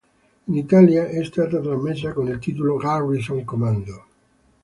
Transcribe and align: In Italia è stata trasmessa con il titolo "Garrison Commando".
In 0.47 0.55
Italia 0.57 1.05
è 1.05 1.23
stata 1.23 1.59
trasmessa 1.59 2.11
con 2.11 2.27
il 2.27 2.39
titolo 2.39 2.75
"Garrison 2.77 3.45
Commando". 3.45 4.05